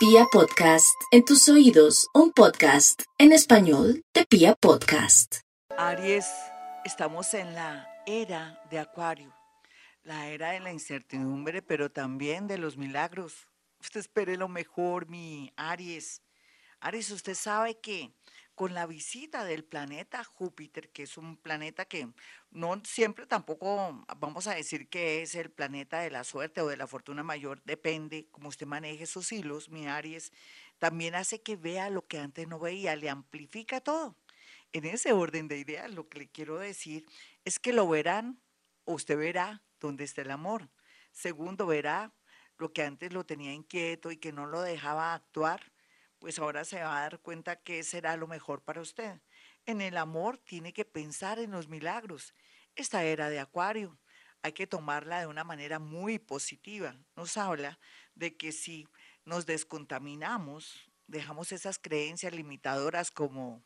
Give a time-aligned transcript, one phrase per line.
[0.00, 5.40] Pia Podcast, en tus oídos, un podcast en español de Pia Podcast.
[5.76, 6.26] Aries,
[6.86, 9.30] estamos en la era de Acuario,
[10.02, 13.46] la era de la incertidumbre, pero también de los milagros.
[13.78, 16.22] Usted espere lo mejor, mi Aries.
[16.80, 18.10] Aries, usted sabe que
[18.60, 22.10] con la visita del planeta Júpiter, que es un planeta que
[22.50, 26.76] no siempre tampoco vamos a decir que es el planeta de la suerte o de
[26.76, 30.30] la fortuna mayor, depende cómo usted maneje sus hilos, mi Aries,
[30.78, 34.14] también hace que vea lo que antes no veía, le amplifica todo.
[34.74, 37.06] En ese orden de ideas, lo que le quiero decir
[37.46, 38.42] es que lo verán,
[38.84, 40.68] usted verá dónde está el amor.
[41.12, 42.12] Segundo, verá
[42.58, 45.72] lo que antes lo tenía inquieto y que no lo dejaba actuar
[46.20, 49.20] pues ahora se va a dar cuenta que será lo mejor para usted.
[49.66, 52.32] En el amor tiene que pensar en los milagros.
[52.76, 53.98] Esta era de Acuario
[54.42, 56.96] hay que tomarla de una manera muy positiva.
[57.16, 57.78] Nos habla
[58.14, 58.88] de que si
[59.24, 63.62] nos descontaminamos, dejamos esas creencias limitadoras como,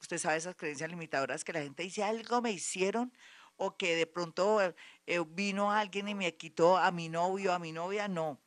[0.00, 3.12] usted sabe, esas creencias limitadoras que la gente dice, algo me hicieron
[3.56, 7.72] o que de pronto eh, vino alguien y me quitó a mi novio, a mi
[7.72, 8.40] novia, no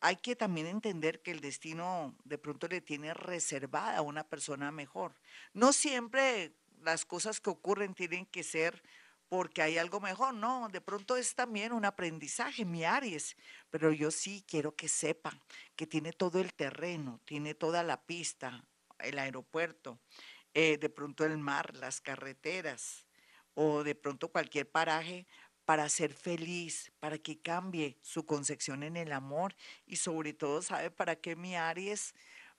[0.00, 4.70] hay que también entender que el destino de pronto le tiene reservada a una persona
[4.70, 5.14] mejor.
[5.52, 8.82] No siempre las cosas que ocurren tienen que ser
[9.28, 13.36] porque hay algo mejor, no, de pronto es también un aprendizaje, mi Aries,
[13.70, 15.40] pero yo sí quiero que sepan
[15.74, 18.64] que tiene todo el terreno, tiene toda la pista,
[19.00, 19.98] el aeropuerto,
[20.54, 23.06] eh, de pronto el mar, las carreteras
[23.54, 25.26] o de pronto cualquier paraje
[25.66, 30.90] para ser feliz, para que cambie su concepción en el amor y sobre todo, ¿sabe
[30.90, 32.14] para qué mi Aries?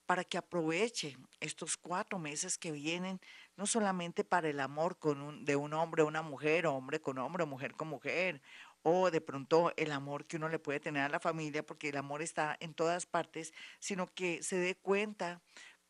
[0.06, 3.20] Para que aproveche estos cuatro meses que vienen,
[3.56, 7.02] no solamente para el amor con un, de un hombre a una mujer, o hombre
[7.02, 8.42] con hombre, o mujer con mujer,
[8.84, 11.98] o de pronto el amor que uno le puede tener a la familia, porque el
[11.98, 15.42] amor está en todas partes, sino que se dé cuenta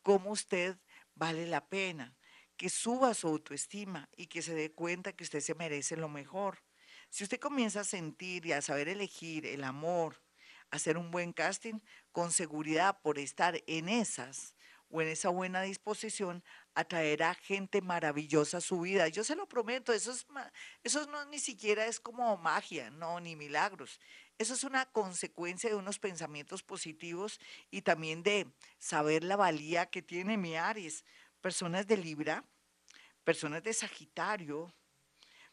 [0.02, 0.78] cómo usted
[1.14, 2.16] vale la pena,
[2.56, 6.62] que suba su autoestima y que se dé cuenta que usted se merece lo mejor.
[7.10, 10.22] Si usted comienza a sentir y a saber elegir el amor,
[10.70, 11.80] hacer un buen casting,
[12.12, 14.54] con seguridad por estar en esas
[14.90, 16.42] o en esa buena disposición,
[16.74, 19.08] atraerá gente maravillosa a su vida.
[19.08, 20.26] Yo se lo prometo, eso, es,
[20.82, 24.00] eso no ni siquiera es como magia, no, ni milagros.
[24.38, 28.46] Eso es una consecuencia de unos pensamientos positivos y también de
[28.78, 31.04] saber la valía que tiene mi Aries.
[31.40, 32.44] Personas de Libra,
[33.24, 34.72] personas de Sagitario,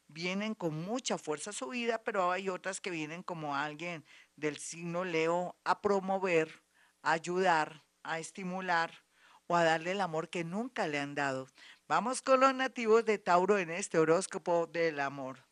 [0.08, 4.06] vienen con mucha fuerza a su vida, pero hay otras que vienen como alguien
[4.36, 6.62] del signo Leo a promover,
[7.02, 9.04] a ayudar, a estimular
[9.48, 11.48] o a darle el amor que nunca le han dado.
[11.88, 15.46] Vamos con los nativos de Tauro en este horóscopo del amor.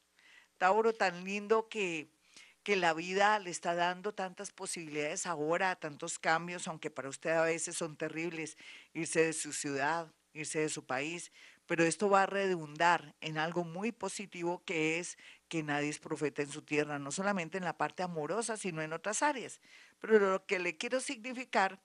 [0.57, 2.09] Tauro tan lindo que,
[2.63, 7.43] que la vida le está dando tantas posibilidades ahora, tantos cambios, aunque para usted a
[7.43, 8.57] veces son terribles,
[8.93, 11.31] irse de su ciudad, irse de su país,
[11.65, 16.41] pero esto va a redundar en algo muy positivo que es que nadie es profeta
[16.41, 19.61] en su tierra, no solamente en la parte amorosa, sino en otras áreas.
[19.99, 21.81] Pero lo que le quiero significar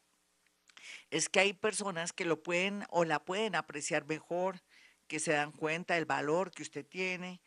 [1.11, 4.63] es que hay personas que lo pueden o la pueden apreciar mejor,
[5.07, 7.41] que se dan cuenta del valor que usted tiene,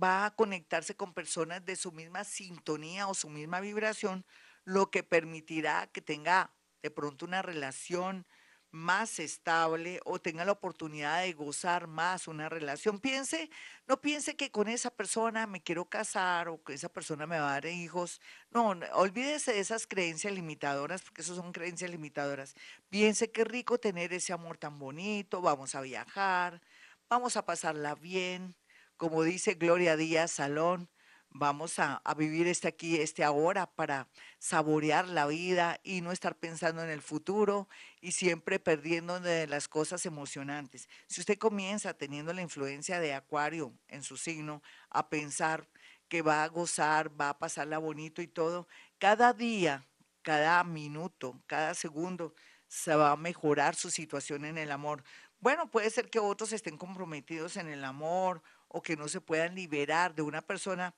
[0.00, 4.24] va a conectarse con personas de su misma sintonía o su misma vibración,
[4.64, 6.52] lo que permitirá que tenga
[6.82, 8.26] de pronto una relación
[8.72, 12.98] más estable o tenga la oportunidad de gozar más una relación.
[13.00, 13.50] Piense,
[13.86, 17.50] no piense que con esa persona me quiero casar o que esa persona me va
[17.50, 18.20] a dar hijos.
[18.50, 22.54] No, olvídese de esas creencias limitadoras, porque eso son creencias limitadoras.
[22.88, 26.60] Piense qué rico tener ese amor tan bonito, vamos a viajar,
[27.08, 28.54] vamos a pasarla bien.
[28.96, 30.88] Como dice Gloria Díaz Salón,
[31.32, 34.08] Vamos a, vivir este aquí, este ahora, para
[34.38, 37.68] saborear la vida y no estar pensando en el futuro
[38.00, 40.88] y siempre perdiendo de las cosas emocionantes.
[41.06, 44.60] Si usted comienza teniendo la influencia de Acuario en su signo
[44.90, 45.68] a pensar
[46.08, 48.66] que va a gozar, va a pasarla bonito y todo,
[48.98, 49.86] cada día,
[50.22, 52.34] cada minuto, cada segundo
[52.66, 55.04] se va a mejorar su situación en el amor.
[55.38, 59.54] Bueno, puede ser que otros estén comprometidos en el amor o que no se puedan
[59.54, 60.94] liberar de una persona,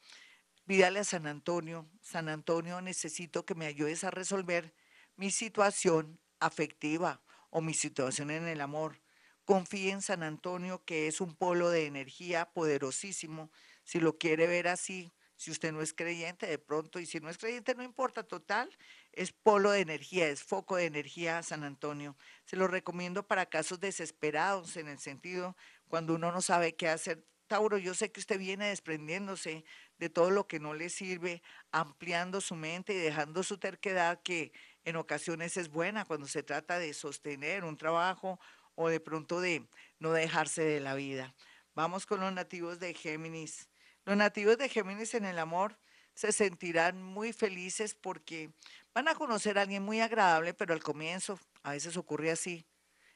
[0.66, 4.74] pídale a San Antonio, San Antonio, necesito que me ayudes a resolver
[5.16, 9.00] mi situación afectiva o mi situación en el amor.
[9.44, 13.50] Confíe en San Antonio, que es un polo de energía poderosísimo.
[13.84, 17.28] Si lo quiere ver así, si usted no es creyente, de pronto, y si no
[17.28, 18.70] es creyente, no importa, total,
[19.10, 22.16] es polo de energía, es foco de energía San Antonio.
[22.44, 25.56] Se lo recomiendo para casos desesperados, en el sentido
[25.88, 29.66] cuando uno no sabe qué hacer Tauro, yo sé que usted viene desprendiéndose
[29.98, 34.54] de todo lo que no le sirve, ampliando su mente y dejando su terquedad que
[34.86, 38.40] en ocasiones es buena cuando se trata de sostener un trabajo
[38.74, 39.68] o de pronto de
[39.98, 41.34] no dejarse de la vida.
[41.74, 43.68] Vamos con los nativos de Géminis.
[44.06, 45.76] Los nativos de Géminis en el amor
[46.14, 48.50] se sentirán muy felices porque
[48.94, 52.64] van a conocer a alguien muy agradable, pero al comienzo a veces ocurre así.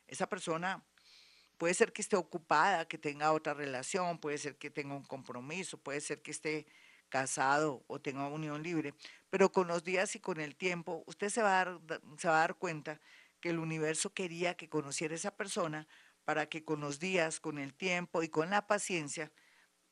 [0.06, 0.84] Esa persona
[1.58, 5.78] puede ser que esté ocupada, que tenga otra relación, puede ser que tenga un compromiso,
[5.78, 6.66] puede ser que esté
[7.08, 8.94] casado o tenga unión libre,
[9.30, 11.80] pero con los días y con el tiempo usted se va a
[12.22, 13.00] dar, cuenta
[13.40, 15.86] que el universo quería que conociera a esa persona
[16.24, 19.30] para que con los días, con el tiempo y con la paciencia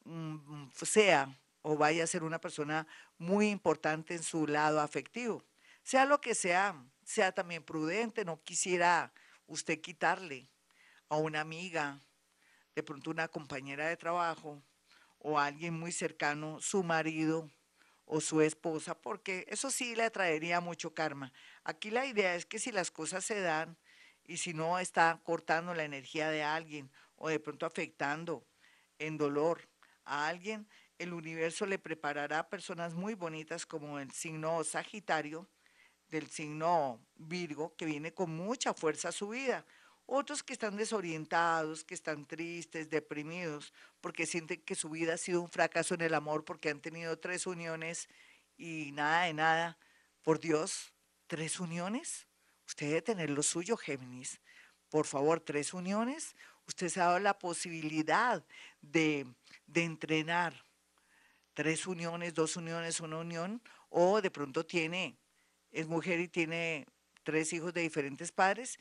[0.05, 1.29] mm, sea
[1.63, 5.45] o vaya a ser una persona muy importante en su lado afectivo.
[5.83, 9.13] Sea lo que sea, sea también prudente, no quisiera
[9.47, 10.49] usted quitarle
[11.09, 12.01] a una amiga,
[12.75, 14.63] de pronto una compañera de trabajo
[15.19, 17.51] o alguien muy cercano, su marido
[18.05, 21.33] o su esposa, porque eso sí le traería mucho karma.
[21.63, 23.79] Aquí la idea es que si las cosas se dan
[24.25, 28.47] y si no está cortando la energía de alguien o de pronto afectando
[28.99, 29.69] en dolor
[30.05, 30.69] a alguien,
[30.99, 35.49] el universo le preparará personas muy bonitas como el signo Sagitario,
[36.09, 39.65] del signo Virgo, que viene con mucha fuerza a su vida.
[40.07, 45.41] Otros que están desorientados, que están tristes, deprimidos, porque sienten que su vida ha sido
[45.41, 48.09] un fracaso en el amor, porque han tenido tres uniones
[48.57, 49.79] y nada de nada.
[50.23, 50.93] Por Dios,
[51.27, 52.27] tres uniones.
[52.67, 54.41] Usted debe tener lo suyo, Géminis.
[54.91, 56.37] Por favor, tres uniones.
[56.67, 58.45] Usted se ha dado la posibilidad
[58.81, 59.27] de,
[59.67, 60.65] de entrenar
[61.55, 65.17] tres uniones, dos uniones, una unión, o de pronto tiene,
[65.71, 66.87] es mujer y tiene
[67.25, 68.79] tres hijos de diferentes padres,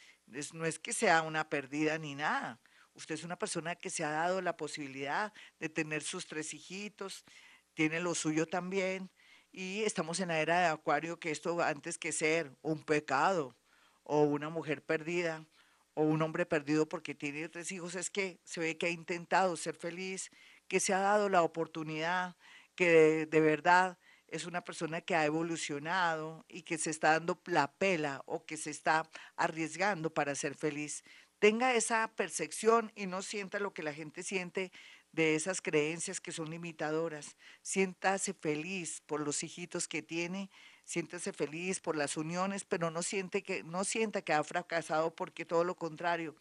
[0.53, 2.59] no es que sea una perdida ni nada.
[2.93, 7.25] Usted es una persona que se ha dado la posibilidad de tener sus tres hijitos,
[7.73, 9.09] tiene lo suyo también,
[9.51, 13.55] y estamos en la era de Acuario, que esto antes que ser un pecado
[14.03, 15.45] o una mujer perdida
[15.93, 19.55] o un hombre perdido porque tiene tres hijos, es que se ve que ha intentado
[19.55, 20.31] ser feliz,
[20.67, 22.35] que se ha dado la oportunidad
[22.75, 23.97] que de, verdad
[24.33, 28.57] es una persona que ha evolucionado y que se está dando la pela o que
[28.57, 31.03] se está arriesgando para ser feliz.
[31.37, 34.71] Tenga esa percepción y no sienta lo que la gente siente
[35.11, 37.37] de esas creencias que son limitadoras.
[37.61, 40.49] Siéntase feliz por los hijitos que tiene,
[40.83, 45.45] siéntase feliz por las uniones, pero no, siente que, no sienta que ha fracasado porque
[45.45, 46.35] todo lo contrario,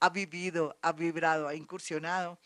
[0.00, 2.40] ha vivido, ha vibrado, ha incursionado.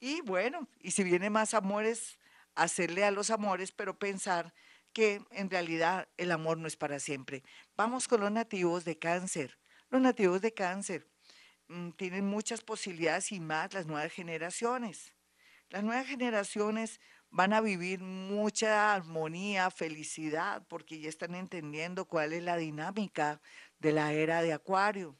[0.00, 2.18] Y bueno, y si viene más amores,
[2.56, 4.52] hacerle a los amores, pero pensar
[4.92, 7.44] que en realidad el amor no es para siempre.
[7.76, 9.58] Vamos con los nativos de cáncer.
[9.90, 11.06] Los nativos de cáncer
[11.68, 15.12] mm, tienen muchas posibilidades y más las nuevas generaciones.
[15.68, 17.00] Las nuevas generaciones
[17.30, 23.40] van a vivir mucha armonía, felicidad, porque ya están entendiendo cuál es la dinámica
[23.78, 25.18] de la era de Acuario,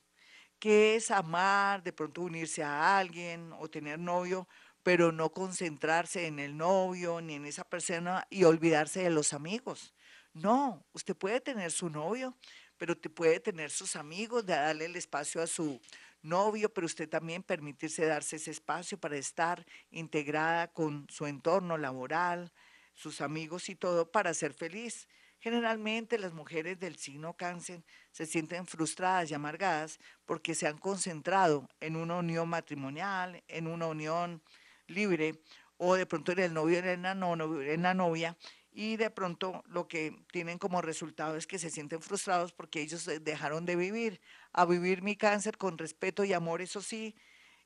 [0.59, 4.49] qué es amar, de pronto unirse a alguien o tener novio,
[4.87, 9.93] pero no concentrarse en el novio ni en esa persona y olvidarse de los amigos.
[10.33, 12.37] No, usted puede tener su novio,
[12.77, 15.81] pero te puede tener sus amigos, darle el espacio a su
[16.23, 22.53] novio, pero usted también permitirse darse ese espacio para estar integrada con su entorno laboral,
[22.95, 25.09] sus amigos y todo para ser feliz.
[25.41, 31.69] Generalmente las mujeres del signo cáncer se sienten frustradas y amargadas porque se han concentrado
[31.81, 34.41] en una unión matrimonial, en una unión
[34.89, 35.41] libre
[35.77, 38.37] o de pronto en el novio en la, la novia
[38.73, 43.09] y de pronto lo que tienen como resultado es que se sienten frustrados porque ellos
[43.23, 44.21] dejaron de vivir,
[44.53, 47.15] a vivir mi cáncer con respeto y amor, eso sí,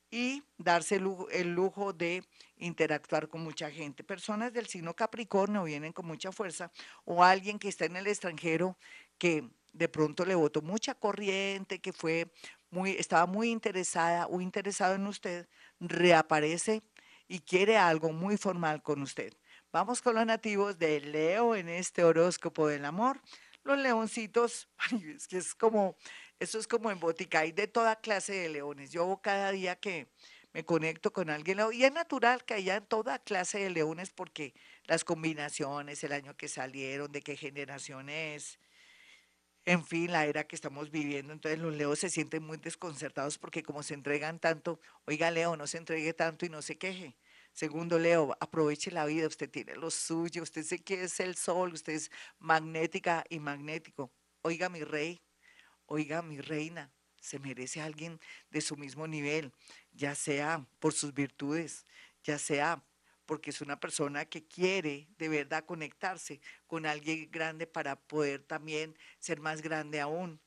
[0.09, 2.23] y darse el lujo, el de
[2.57, 4.05] interactuar con mucha gente.
[4.05, 6.71] Personas del signo Capricornio vienen con mucha fuerza
[7.03, 8.77] o alguien que está en el extranjero
[9.17, 12.31] que de pronto le votó mucha corriente, que fue
[12.69, 15.47] muy, estaba muy interesada o interesado en usted,
[15.79, 16.83] reaparece
[17.31, 19.33] y quiere algo muy formal con usted.
[19.71, 23.21] Vamos con los nativos de Leo en este horóscopo del amor.
[23.63, 24.67] Los leoncitos,
[25.15, 25.95] es que es como,
[26.41, 28.91] eso es como en botica, hay de toda clase de leones.
[28.91, 30.09] Yo cada día que
[30.51, 35.05] me conecto con alguien, y es natural que haya toda clase de leones porque las
[35.05, 38.59] combinaciones, el año que salieron, de qué generación es,
[39.65, 43.61] en fin, la era que estamos viviendo, entonces los leos se sienten muy desconcertados porque
[43.63, 47.15] como se entregan tanto, oiga Leo, no se entregue tanto y no se queje.
[47.53, 51.73] Segundo, Leo, aproveche la vida, usted tiene lo suyo, usted sé que es el sol,
[51.73, 54.11] usted es magnética y magnético.
[54.41, 55.21] Oiga, mi rey,
[55.85, 59.53] oiga, mi reina, se merece alguien de su mismo nivel,
[59.91, 61.85] ya sea por sus virtudes,
[62.23, 62.83] ya sea
[63.31, 68.93] porque es una persona que quiere de verdad conectarse con alguien grande para poder también
[69.19, 70.41] ser más grande aún.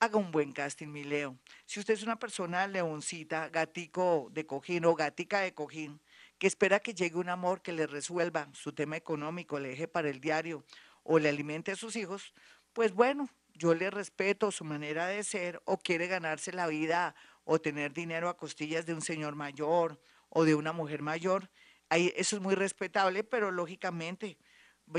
[0.00, 1.36] Haga un buen casting, mi Leo.
[1.66, 6.00] Si usted es una persona leoncita, gatico de cojín o gatica de cojín,
[6.38, 10.08] que espera que llegue un amor que le resuelva su tema económico, le deje para
[10.08, 10.64] el diario
[11.02, 12.32] o le alimente a sus hijos,
[12.72, 17.60] pues bueno, yo le respeto su manera de ser o quiere ganarse la vida o
[17.60, 21.50] tener dinero a costillas de un señor mayor o de una mujer mayor,
[21.98, 24.38] eso es muy respetable, pero lógicamente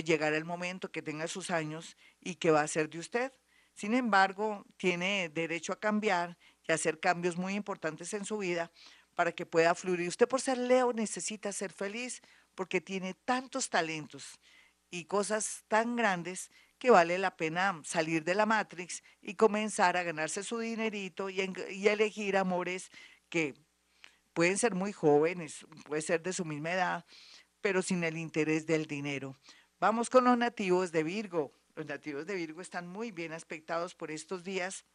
[0.04, 3.34] llegará el momento que tenga sus años y que va a ser de usted.
[3.74, 8.72] Sin embargo, tiene derecho a cambiar y hacer cambios muy importantes en su vida
[9.16, 10.08] para que pueda fluir.
[10.08, 12.22] Usted por ser Leo necesita ser feliz
[12.56, 14.40] porque tiene tantos talentos
[14.90, 20.04] y cosas tan grandes que vale la pena salir de la Matrix y comenzar a
[20.04, 22.92] ganarse su dinerito y elegir amores
[23.30, 23.56] que
[24.34, 27.06] pueden ser muy jóvenes, puede ser de su misma edad,
[27.62, 29.38] pero sin el interés del dinero.
[29.80, 31.52] Vamos con los nativos de Virgo.
[31.76, 34.86] Los nativos de Virgo están muy bien aspectados por estos días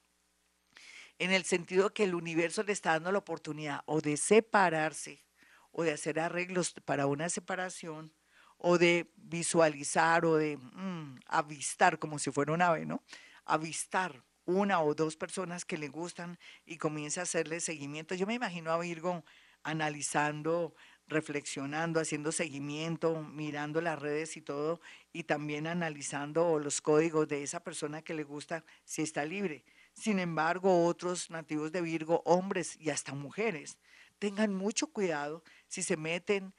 [1.19, 5.25] en el sentido que el universo le está dando la oportunidad o de separarse
[5.73, 8.13] o de hacer arreglos para una separación
[8.57, 13.03] o de visualizar o de mm, avistar como si fuera un ave, ¿no?
[13.45, 18.15] Avistar una o dos personas que le gustan y comienza a hacerle seguimiento.
[18.15, 19.23] Yo me imagino a Virgo
[19.63, 20.75] analizando,
[21.07, 24.81] reflexionando, haciendo seguimiento, mirando las redes y todo,
[25.13, 29.67] y también analizando los códigos de esa persona que le gusta si está libre.
[29.93, 33.77] Sin embargo, otros nativos de Virgo, hombres y hasta mujeres,
[34.19, 36.55] tengan mucho cuidado si se meten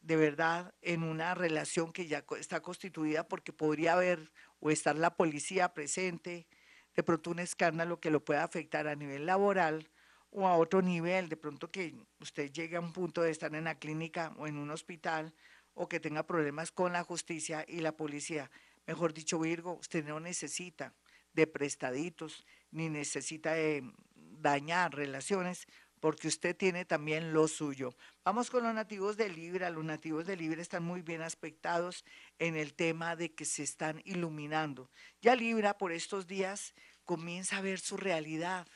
[0.00, 4.30] de verdad en una relación que ya está constituida porque podría haber
[4.60, 6.46] o estar la policía presente,
[6.94, 9.88] de pronto un escándalo que lo pueda afectar a nivel laboral
[10.30, 13.64] o a otro nivel, de pronto que usted llegue a un punto de estar en
[13.64, 15.34] la clínica o en un hospital
[15.74, 18.50] o que tenga problemas con la justicia y la policía.
[18.86, 20.94] Mejor dicho, Virgo, usted no necesita
[21.32, 25.66] de prestaditos ni necesita de dañar relaciones
[26.02, 27.94] porque usted tiene también lo suyo.
[28.24, 29.70] Vamos con los nativos de Libra.
[29.70, 32.04] Los nativos de Libra están muy bien aspectados
[32.40, 34.90] en el tema de que se están iluminando.
[35.20, 38.66] Ya Libra por estos días comienza a ver su realidad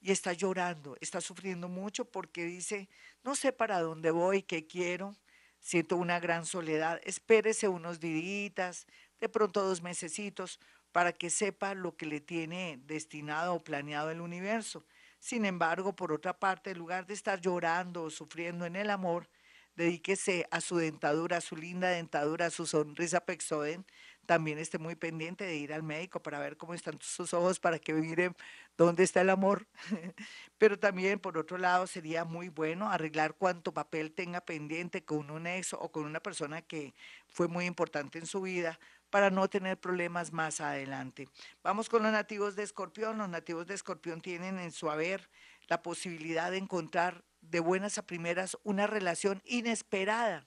[0.00, 2.88] y está llorando, está sufriendo mucho porque dice,
[3.22, 5.14] no sé para dónde voy, qué quiero,
[5.60, 8.88] siento una gran soledad, espérese unos días,
[9.20, 10.58] de pronto dos mesecitos,
[10.90, 14.84] para que sepa lo que le tiene destinado o planeado el universo.
[15.26, 19.28] Sin embargo, por otra parte, en lugar de estar llorando o sufriendo en el amor,
[19.74, 23.84] dedíquese a su dentadura, a su linda dentadura, a su sonrisa Pexoden.
[24.24, 27.80] También esté muy pendiente de ir al médico para ver cómo están sus ojos, para
[27.80, 28.36] que miren
[28.76, 29.66] dónde está el amor.
[30.58, 35.48] Pero también, por otro lado, sería muy bueno arreglar cuanto papel tenga pendiente con un
[35.48, 36.94] ex o con una persona que
[37.26, 38.78] fue muy importante en su vida
[39.10, 41.28] para no tener problemas más adelante.
[41.62, 43.18] Vamos con los nativos de Escorpión.
[43.18, 45.28] Los nativos de Escorpión tienen en su haber
[45.68, 50.46] la posibilidad de encontrar de buenas a primeras una relación inesperada.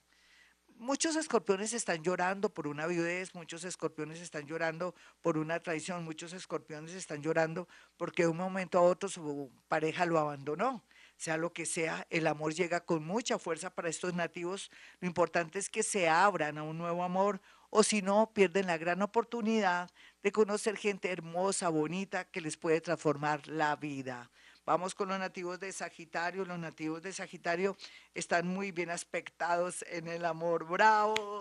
[0.76, 6.32] Muchos escorpiones están llorando por una viudez, muchos escorpiones están llorando por una traición, muchos
[6.32, 10.82] escorpiones están llorando porque de un momento a otro su pareja lo abandonó
[11.20, 14.70] sea lo que sea, el amor llega con mucha fuerza para estos nativos.
[15.00, 18.78] Lo importante es que se abran a un nuevo amor, o si no, pierden la
[18.78, 19.88] gran oportunidad
[20.22, 24.30] de conocer gente hermosa, bonita, que les puede transformar la vida.
[24.66, 26.44] Vamos con los nativos de Sagitario.
[26.44, 27.76] Los nativos de Sagitario
[28.14, 30.66] están muy bien aspectados en el amor.
[30.66, 31.40] ¡Bravo!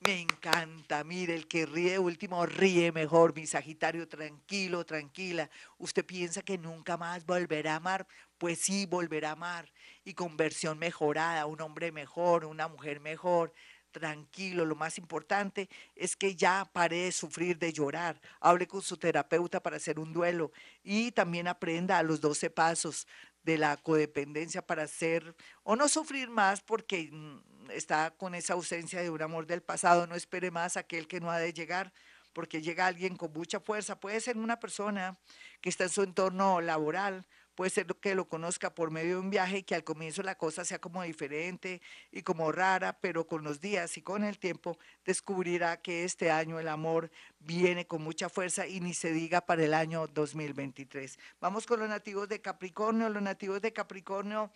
[0.00, 1.04] Me encanta.
[1.04, 3.34] Mire, el que ríe último ríe mejor.
[3.34, 5.48] Mi Sagitario, tranquilo, tranquila.
[5.78, 8.06] ¿Usted piensa que nunca más volverá a amar?
[8.38, 9.70] Pues sí, volverá a amar.
[10.04, 13.52] Y con versión mejorada, un hombre mejor, una mujer mejor
[13.90, 18.96] tranquilo, lo más importante es que ya pare de sufrir, de llorar, hable con su
[18.96, 23.06] terapeuta para hacer un duelo y también aprenda a los 12 pasos
[23.42, 29.02] de la codependencia para hacer o no sufrir más porque mm, está con esa ausencia
[29.02, 31.92] de un amor del pasado, no espere más aquel que no ha de llegar
[32.32, 35.18] porque llega alguien con mucha fuerza, puede ser una persona
[35.60, 37.26] que está en su entorno laboral,
[37.60, 40.38] puede ser que lo conozca por medio de un viaje y que al comienzo la
[40.38, 44.78] cosa sea como diferente y como rara, pero con los días y con el tiempo
[45.04, 49.62] descubrirá que este año el amor viene con mucha fuerza y ni se diga para
[49.62, 51.18] el año 2023.
[51.38, 53.10] Vamos con los nativos de Capricornio.
[53.10, 54.50] Los nativos de Capricornio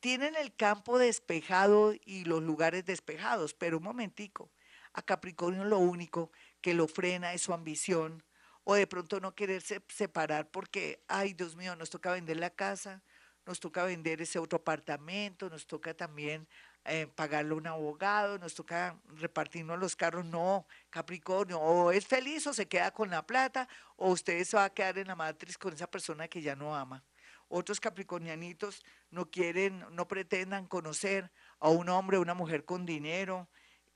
[0.00, 4.50] tienen el campo despejado y los lugares despejados, pero un momentico,
[4.92, 8.24] a Capricornio lo único que lo frena es su ambición,
[8.70, 13.02] o de pronto no quererse separar porque, ay Dios mío, nos toca vender la casa,
[13.44, 16.46] nos toca vender ese otro apartamento, nos toca también
[16.84, 20.24] eh, pagarle un abogado, nos toca repartirnos los carros.
[20.24, 24.66] No, Capricornio, o es feliz o se queda con la plata, o usted se va
[24.66, 27.02] a quedar en la matriz con esa persona que ya no ama.
[27.48, 33.48] Otros capricornianitos no quieren, no pretendan conocer a un hombre o una mujer con dinero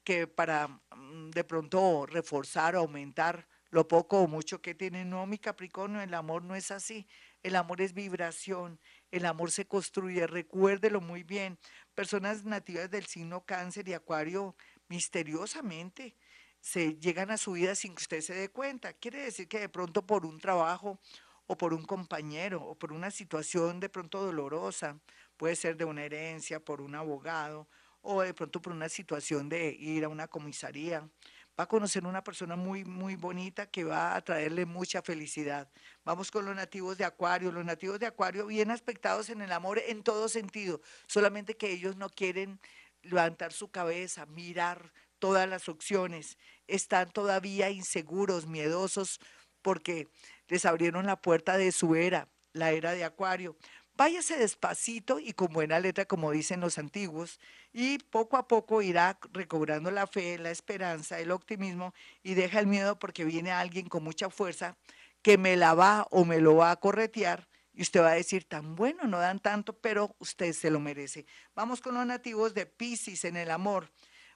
[0.03, 5.11] que para mm, de pronto reforzar aumentar lo poco o mucho que tienen.
[5.11, 7.09] No, mi Capricornio, el amor no es así.
[7.43, 8.79] El amor es vibración,
[9.11, 11.59] el amor se construye, recuérdelo muy bien.
[11.93, 14.55] Personas nativas del signo cáncer y acuario
[14.89, 16.17] misteriosamente
[16.61, 18.93] se llegan a su vida sin que usted se dé cuenta.
[18.93, 21.01] Quiere decir que de pronto por un trabajo
[21.49, 25.01] o por un compañero o por una situación de pronto dolorosa,
[25.37, 27.69] puede ser de una herencia, por un abogado
[28.03, 31.09] o de pronto por una situación de ir a una comisaría,
[31.59, 35.71] va a conocer una persona muy, muy bonita que va a traerle mucha felicidad.
[36.05, 37.53] Vamos con los nativos de Acuario.
[37.53, 41.97] Los nativos de Acuario bien aspectados en el amor en todo sentido, solamente que ellos
[41.97, 42.61] no quieren
[43.03, 46.39] levantar su cabeza, mirar todas las opciones.
[46.67, 49.21] Están todavía inseguros, miedosos,
[49.63, 50.09] porque
[50.49, 53.57] les abrieron la puerta de su era, la era de Acuario.
[53.97, 57.39] Váyase despacito y con buena letra, como dicen los antiguos,
[57.73, 62.67] y poco a poco irá recobrando la fe, la esperanza, el optimismo y deja el
[62.67, 64.77] miedo porque viene alguien con mucha fuerza
[65.23, 68.45] que me la va o me lo va a corretear y usted va a decir,
[68.49, 71.25] tan bueno, no dan tanto, pero usted se lo merece.
[71.55, 73.93] Vamos con los nativos de Pisces en el amor.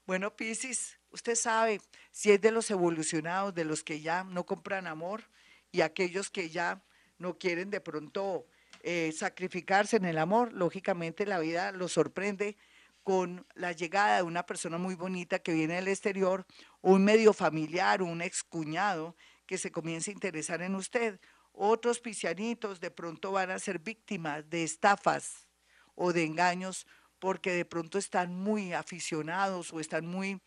[0.06, 1.80] Bueno, Pisces, usted sabe
[2.12, 5.24] si es de los evolucionados, de los que ya no compran amor
[5.72, 6.80] y aquellos que ya
[7.18, 8.46] no quieren de pronto
[8.82, 12.56] eh, sacrificarse en el amor, lógicamente la vida lo sorprende
[13.02, 16.46] con la llegada de una persona muy bonita que viene del exterior,
[16.82, 19.16] un medio familiar, un excuñado
[19.46, 21.18] que se comienza a interesar en usted.
[21.52, 25.48] Otros pisianitos de pronto van a ser víctimas de estafas
[25.94, 26.86] o de engaños
[27.18, 30.40] porque de pronto están muy aficionados o están muy,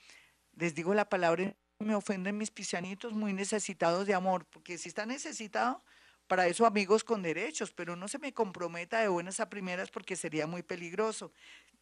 [0.56, 5.06] les digo la palabra, me ofenden mis pisianitos, muy necesitados de amor, porque si está
[5.06, 5.84] necesitado,
[6.32, 10.16] para eso amigos con derechos, pero no se me comprometa de buenas a primeras porque
[10.16, 11.34] sería muy peligroso.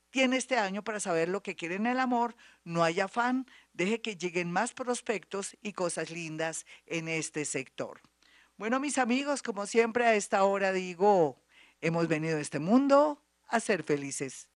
[0.10, 4.02] Tiene este año para saber lo que quiere en el amor, no hay afán, deje
[4.02, 8.02] que lleguen más prospectos y cosas lindas en este sector.
[8.58, 11.44] Bueno, mis amigos, como siempre a esta hora digo,
[11.80, 14.50] hemos venido a este mundo a ser felices.